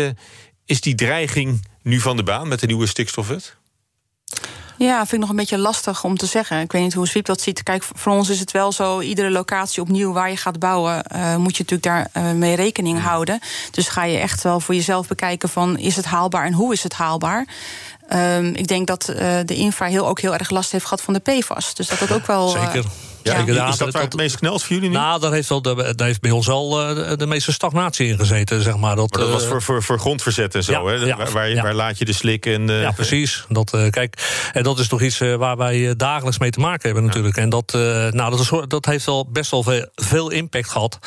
[0.64, 3.56] is die dreiging nu van de baan met de nieuwe stikstofwet?
[4.82, 6.60] Ja, vind ik nog een beetje lastig om te zeggen.
[6.60, 7.62] Ik weet niet hoe Swiep dat ziet.
[7.62, 11.36] Kijk, voor ons is het wel zo, iedere locatie opnieuw waar je gaat bouwen, uh,
[11.36, 13.40] moet je natuurlijk daar uh, mee rekening houden.
[13.70, 16.82] Dus ga je echt wel voor jezelf bekijken van is het haalbaar en hoe is
[16.82, 17.46] het haalbaar.
[18.12, 21.14] Um, ik denk dat uh, de infra heel, ook heel erg last heeft gehad van
[21.14, 21.74] de PFAS.
[21.74, 22.48] Dus dat dat ook wel.
[22.48, 22.84] Zeker.
[23.22, 24.94] Ja, is dat waar het meest knelt voor jullie nu?
[24.94, 28.18] Nou, daar heeft, wel de, daar heeft bij ons al uh, de, meeste stagnatie in
[28.18, 28.96] gezeten, zeg maar.
[28.96, 31.04] Dat, maar dat was voor, voor, voor grondverzet en zo, ja, hè?
[31.04, 32.66] Ja, waar, waar, waar, laat je de slik en...
[32.66, 33.44] Ja, precies.
[33.48, 37.04] Dat, uh, kijk, en dat is toch iets waar wij dagelijks mee te maken hebben
[37.04, 37.36] natuurlijk.
[37.36, 40.98] En dat, nou, dat, is, dat heeft wel best wel veel, veel impact gehad.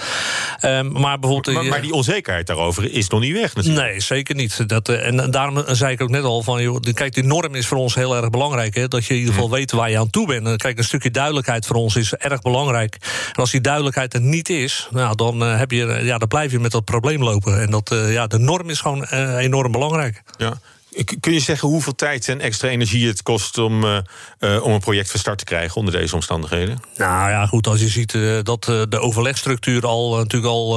[0.61, 1.55] Um, maar bijvoorbeeld...
[1.55, 3.85] Maar, maar, die onzekerheid daarover is nog niet weg natuurlijk.
[3.85, 4.69] Nee, zeker niet.
[4.69, 6.61] Dat, en daarom zei ik ook net al van...
[6.61, 8.75] Joh, kijk, die norm is voor ons heel erg belangrijk.
[8.75, 8.87] Hè?
[8.87, 10.47] Dat je in ieder geval weet waar je aan toe bent.
[10.47, 12.97] En kijk, een stukje duidelijkheid voor ons is erg belangrijk.
[13.27, 16.51] En als die duidelijkheid er niet is, nou, dan, uh, heb je, ja, dan blijf
[16.51, 17.61] je met dat probleem lopen.
[17.61, 19.03] En dat, uh, ja, de norm is gewoon
[19.37, 20.23] enorm belangrijk.
[20.37, 20.53] Ja.
[21.19, 23.97] Kun je zeggen hoeveel tijd en extra energie het kost om, uh,
[24.39, 26.79] uh, om een project van start te krijgen onder deze omstandigheden?
[26.97, 30.75] Nou ja, goed, als je ziet uh, dat de overlegstructuur al natuurlijk al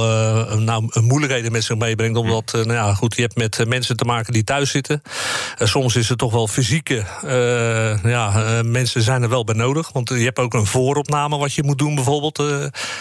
[0.57, 2.17] nou, moeilijkheden met zich meebrengt.
[2.17, 5.01] Omdat, nou ja, goed, je hebt met mensen te maken die thuis zitten.
[5.57, 7.05] soms is het toch wel fysieke.
[8.03, 9.89] ja, mensen zijn er wel bij nodig.
[9.91, 12.43] Want je hebt ook een vooropname wat je moet doen, bijvoorbeeld.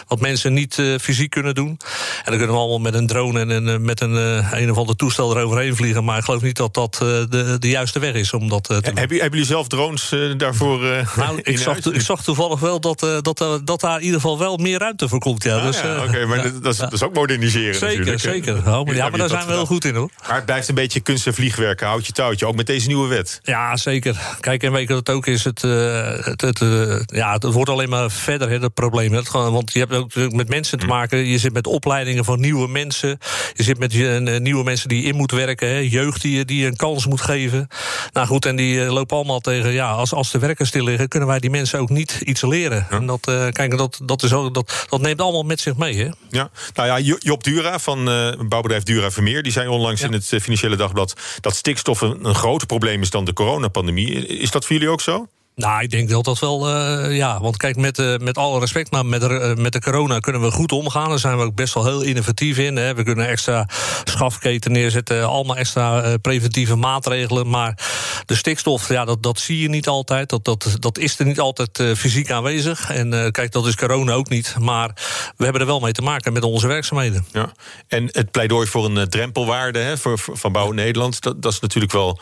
[0.07, 1.69] wat mensen niet fysiek kunnen doen.
[1.69, 4.15] En dan kunnen we allemaal met een drone en met een,
[4.61, 6.05] een of ander toestel eroverheen vliegen.
[6.05, 8.97] Maar ik geloof niet dat dat de, de juiste weg is om dat te doen.
[8.97, 10.77] Hebben jullie zelf drones uh, daarvoor?
[11.17, 14.57] Nou, ik zag, ik zag toevallig wel dat, dat, dat daar in ieder geval wel
[14.57, 15.43] meer ruimte voor komt.
[15.43, 17.75] Ja, ah, dus, ja, Oké, maar dat, is, dat is ook moderniseren.
[17.75, 18.45] Zeker, natuurlijk.
[18.45, 18.57] zeker.
[18.57, 20.11] Oh, maar, ja, maar daar zijn we heel goed in hoor.
[20.27, 23.09] Maar het blijft een beetje kunst en vliegwerken, houd je touwtje, ook met deze nieuwe
[23.09, 23.41] wet.
[23.43, 24.17] Ja, zeker.
[24.41, 25.45] Kijk, en weet je wat het ook is?
[25.45, 26.59] Het, het, het,
[27.07, 29.13] ja, het wordt alleen maar verder, hè, dat probleem.
[29.13, 31.27] Het, want je hebt ook met mensen te maken.
[31.27, 33.19] Je zit met opleidingen van nieuwe mensen.
[33.55, 33.93] Je zit met
[34.41, 35.69] nieuwe mensen die in moeten werken.
[35.69, 37.69] Hè, jeugd die, die een kans moet geven.
[38.13, 39.73] Nou goed, en die lopen allemaal tegen.
[39.73, 42.87] Ja, als, als de werken stil liggen, kunnen wij die mensen ook niet iets leren.
[42.91, 42.97] Ja.
[42.97, 45.97] En dat, uh, kijk, dat, dat, is ook, dat, dat neemt allemaal met zich mee.
[45.97, 46.09] Hè?
[46.31, 50.07] Ja, nou ja, Job Dura van uh, bouwbedrijf Dura Vermeer, die zei onlangs ja.
[50.07, 54.27] in het Financiële Dagblad dat stikstof een, een groter probleem is dan de coronapandemie.
[54.27, 55.27] Is dat voor jullie ook zo?
[55.59, 57.41] Nou, ik denk dat dat wel, uh, ja.
[57.41, 60.51] Want kijk, met, uh, met alle respect, maar met, uh, met de corona kunnen we
[60.51, 61.09] goed omgaan.
[61.09, 62.77] Daar zijn we ook best wel heel innovatief in.
[62.77, 62.95] Hè.
[62.95, 63.69] We kunnen extra
[64.05, 67.49] schafketen neerzetten, allemaal extra preventieve maatregelen.
[67.49, 67.79] Maar
[68.27, 70.29] de stikstof, ja, dat, dat zie je niet altijd.
[70.29, 72.91] Dat, dat, dat is er niet altijd fysiek aanwezig.
[72.91, 74.55] En kijk, dat is corona ook niet.
[74.59, 74.91] Maar
[75.37, 77.27] we hebben er wel mee te maken met onze werkzaamheden.
[77.33, 77.53] Ja.
[77.89, 82.21] En het pleidooi voor een drempelwaarde hè, voor, van Bouw Nederland, dat is natuurlijk wel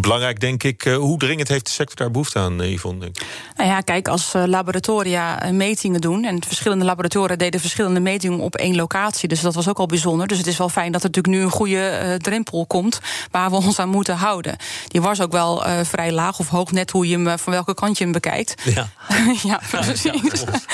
[0.00, 0.82] belangrijk, denk ik.
[0.82, 2.62] Hoe dringend heeft de sector daar behoefte aan?
[2.62, 3.26] Yvonne, denk ik.
[3.56, 6.24] Nou ja, kijk, als laboratoria metingen doen...
[6.24, 9.28] en verschillende laboratoria deden verschillende metingen op één locatie...
[9.28, 10.26] dus dat was ook al bijzonder.
[10.26, 13.00] Dus het is wel fijn dat er natuurlijk nu een goede uh, drempel komt...
[13.30, 14.56] waar we ons aan moeten houden.
[14.88, 17.74] Die was ook wel uh, vrij laag of hoog, net hoe je hem, van welke
[17.74, 18.62] kant je hem bekijkt.
[18.64, 18.88] Ja,
[19.42, 20.02] ja precies.
[20.02, 20.12] Ja,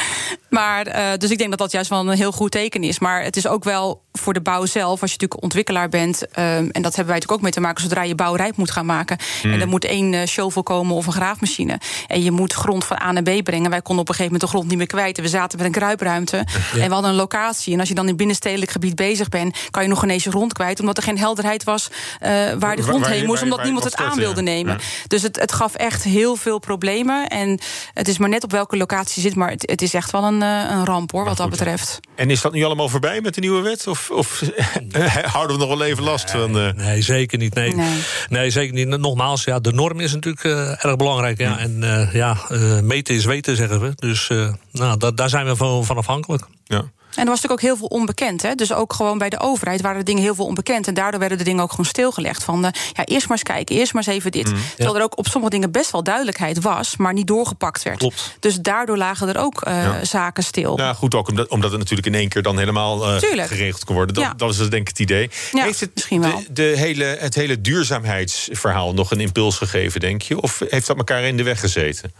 [0.58, 2.98] maar, uh, dus ik denk dat dat juist wel een heel goed teken is.
[2.98, 6.26] Maar het is ook wel voor de bouw zelf, als je natuurlijk ontwikkelaar bent...
[6.30, 7.82] en dat hebben wij natuurlijk ook mee te maken...
[7.82, 9.18] zodra je bouw rijp moet gaan maken...
[9.42, 9.52] Hmm.
[9.52, 11.78] en er moet één shovel komen of een graafmachine...
[12.06, 13.70] En je moet grond van A naar B brengen.
[13.70, 15.20] Wij konden op een gegeven moment de grond niet meer kwijt.
[15.20, 16.36] We zaten met een kruipruimte.
[16.36, 16.80] Ja.
[16.82, 17.72] En we hadden een locatie.
[17.72, 20.52] En als je dan in binnenstedelijk gebied bezig bent, kan je nog ineens je grond
[20.52, 20.80] kwijt.
[20.80, 23.42] Omdat er geen helderheid was uh, waar de grond waar, heen moest.
[23.42, 24.72] Omdat niemand het aan wilde nemen.
[24.72, 24.80] Ja.
[25.06, 27.28] Dus het, het gaf echt heel veel problemen.
[27.28, 27.58] En
[27.92, 29.36] het is maar net op welke locatie je zit.
[29.36, 32.00] Maar het, het is echt wel een, uh, een ramp hoor, wat dat betreft.
[32.14, 33.86] En is dat nu allemaal voorbij met de nieuwe wet?
[33.86, 34.42] Of, of
[35.34, 36.58] houden we nog wel even last nee, van?
[36.58, 36.72] Uh...
[36.72, 37.54] Nee, zeker niet.
[37.54, 37.74] Nee.
[37.74, 38.00] Nee.
[38.28, 38.88] nee, zeker niet.
[38.88, 40.44] Nogmaals, ja, de norm is natuurlijk
[40.82, 41.38] erg belangrijk.
[41.38, 41.58] Ja.
[41.58, 43.92] En uh, ja, uh, meten is weten, zeggen we.
[43.94, 46.44] Dus uh, nou, da daar zijn we van, van afhankelijk.
[46.64, 46.84] Ja.
[47.16, 48.42] En er was natuurlijk ook heel veel onbekend.
[48.42, 48.54] Hè?
[48.54, 50.86] Dus ook gewoon bij de overheid waren de dingen heel veel onbekend.
[50.86, 52.44] En daardoor werden de dingen ook gewoon stilgelegd.
[52.44, 54.50] Van uh, ja, eerst maar eens kijken, eerst maar eens even dit.
[54.50, 57.98] Mm, Terwijl er ook op sommige dingen best wel duidelijkheid was, maar niet doorgepakt werd.
[57.98, 58.36] Klopt.
[58.40, 60.04] Dus daardoor lagen er ook uh, ja.
[60.04, 60.78] zaken stil.
[60.78, 63.94] Ja, goed, ook omdat, omdat het natuurlijk in één keer dan helemaal uh, geregeld kon
[63.94, 64.14] worden.
[64.14, 64.34] Dat, ja.
[64.36, 65.30] dat is denk ik het idee.
[65.50, 66.42] Heeft het misschien wel.
[66.46, 70.40] De, de hele, het hele duurzaamheidsverhaal nog een impuls gegeven, denk je?
[70.40, 72.12] Of heeft dat elkaar in de weg gezeten?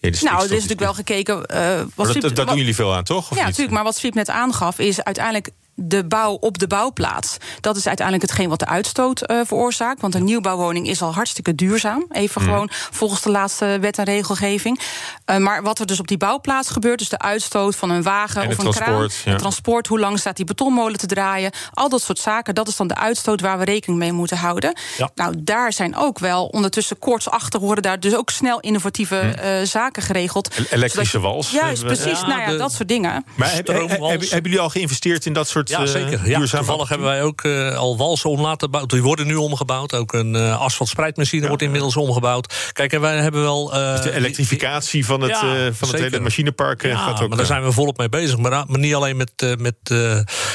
[0.00, 1.36] Nou, er is natuurlijk wel gekeken.
[1.54, 3.30] Uh, wat dat, doen jullie veel aan, toch?
[3.30, 3.74] Of ja, natuurlijk.
[3.74, 7.36] Maar wat Swiep net aangaf, is uiteindelijk de bouw op de bouwplaats.
[7.60, 10.00] Dat is uiteindelijk hetgeen wat de uitstoot uh, veroorzaakt.
[10.00, 12.06] Want een nieuwbouwwoning is al hartstikke duurzaam.
[12.10, 12.48] Even mm.
[12.48, 14.80] gewoon volgens de laatste wet en regelgeving.
[15.26, 18.42] Uh, maar wat er dus op die bouwplaats gebeurt, dus de uitstoot van een wagen
[18.42, 21.88] en of een transport, kraan, het transport, hoe lang staat die betonmolen te draaien, al
[21.88, 24.78] dat soort zaken, dat is dan de uitstoot waar we rekening mee moeten houden.
[24.96, 25.10] Ja.
[25.14, 29.46] Nou, daar zijn ook wel ondertussen koortsachtig worden daar dus ook snel innovatieve Hm.
[29.46, 30.56] uh, zaken geregeld.
[30.70, 31.50] Elektrische wals.
[31.50, 32.20] Juist, precies.
[32.20, 33.24] Ja, nou ja, de, dat soort dingen.
[33.34, 36.28] Maar heb, heb, hebben, hebben jullie al geïnvesteerd in dat soort ja, zeker.
[36.28, 38.94] Ja, toevallig hebben wij ook uh, al walsen om laten bouwen.
[38.94, 39.94] Die worden nu omgebouwd.
[39.94, 41.48] Ook een uh, asfaltspreidmachine ja.
[41.48, 42.70] wordt inmiddels omgebouwd.
[42.72, 43.70] Kijk, en wij hebben wel...
[43.70, 45.36] Dus de elektrificatie van het,
[45.76, 47.28] van het hele machinepark ja, gaat ook...
[47.28, 48.38] maar daar zijn we volop mee bezig.
[48.38, 49.76] Maar, maar niet alleen met, met,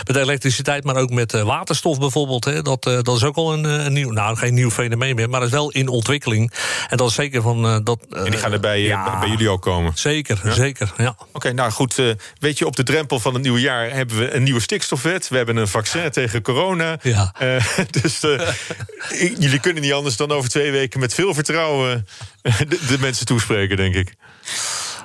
[0.07, 2.45] met elektriciteit, maar ook met waterstof bijvoorbeeld.
[2.45, 2.61] Hè.
[2.61, 4.11] Dat, dat is ook al een, een, nieuw...
[4.11, 6.53] Nou, geen nieuw fenomeen meer, maar dat is wel in ontwikkeling.
[6.89, 7.83] En dat is zeker van...
[7.83, 9.91] dat, en die gaan er bij, ja, bij jullie ook komen?
[9.95, 11.09] Zeker, zeker, ja.
[11.09, 12.01] Oké, okay, nou goed.
[12.39, 14.59] Weet je, op de drempel van het nieuwe jaar hebben we een nieuwe
[15.01, 16.97] We hebben een vaccin tegen corona.
[17.01, 17.33] Ja.
[17.41, 17.63] Uh,
[18.01, 18.49] dus uh,
[19.39, 22.07] jullie kunnen niet anders dan over twee weken met veel vertrouwen
[22.41, 24.13] de, de mensen toespreken, denk ik.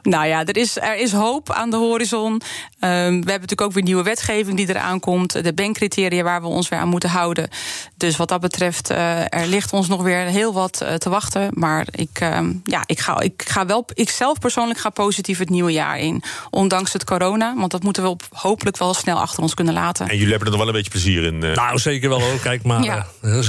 [0.06, 2.32] Nou ja, er is, er is hoop aan de horizon.
[2.32, 2.40] Um,
[2.80, 5.44] we hebben natuurlijk ook weer nieuwe wetgeving die eraan komt.
[5.44, 7.48] De bankcriteria waar we ons weer aan moeten houden.
[7.96, 11.50] Dus wat dat betreft, uh, er ligt ons nog weer heel wat uh, te wachten.
[11.52, 15.50] Maar ik, um, ja, ik, ga, ik ga wel, ik zelf persoonlijk ga positief het
[15.50, 16.22] nieuwe jaar in.
[16.50, 20.08] Ondanks het corona, want dat moeten we op, hopelijk wel snel achter ons kunnen laten.
[20.08, 21.44] En jullie hebben er nog wel een beetje plezier in?
[21.44, 21.54] Uh...
[21.54, 22.40] Nou, zeker wel ook.
[22.40, 23.06] Kijk, maar ja.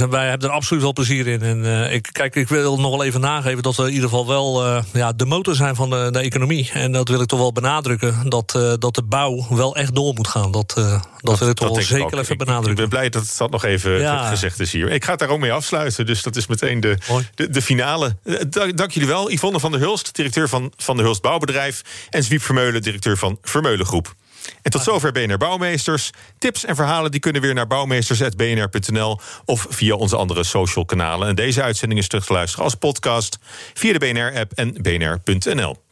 [0.10, 1.42] wij hebben er absoluut wel plezier in.
[1.42, 4.84] En ik, kijk, ik wil nog wel even nageven dat we in ieder geval wel
[4.94, 6.46] ja, de motor zijn van de, de economie.
[6.74, 8.30] En dat wil ik toch wel benadrukken.
[8.30, 10.52] Dat, uh, dat de bouw wel echt door moet gaan.
[10.52, 12.22] Dat, uh, dat, dat wil ik toch wel zeker ook.
[12.22, 12.72] even benadrukken.
[12.72, 14.28] Ik ben blij dat dat nog even ja.
[14.28, 14.92] gezegd is hier.
[14.92, 16.06] Ik ga het daar ook mee afsluiten.
[16.06, 16.98] Dus dat is meteen de,
[17.36, 18.16] de, de, finale.
[18.50, 19.32] Dank, dank jullie wel.
[19.32, 21.82] Yvonne van der Hulst, directeur van Van der Hulst Bouwbedrijf.
[22.10, 24.16] En Zwiep Vermeulen, directeur van Vermeulen Groep.
[24.62, 26.10] En tot zover BNR Bouwmeesters.
[26.38, 31.28] Tips en verhalen die kunnen weer naar bouwmeesters.bnr.nl of via onze andere social kanalen.
[31.28, 33.38] En deze uitzending is terug te luisteren als podcast
[33.74, 35.86] via de BNR-app en bnr.nl.